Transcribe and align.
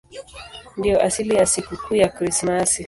Ndiyo 0.77 1.01
asili 1.03 1.35
ya 1.35 1.45
sikukuu 1.45 1.95
ya 1.95 2.09
Krismasi. 2.09 2.79